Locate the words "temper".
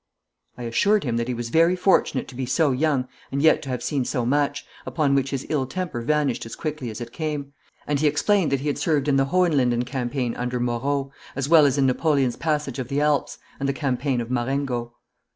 5.67-6.01